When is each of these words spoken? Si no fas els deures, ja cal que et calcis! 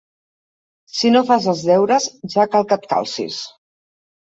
Si 1.01 1.11
no 1.17 1.21
fas 1.29 1.47
els 1.55 1.63
deures, 1.69 2.11
ja 2.39 2.49
cal 2.57 2.69
que 2.73 2.83
et 2.83 2.93
calcis! 2.97 3.43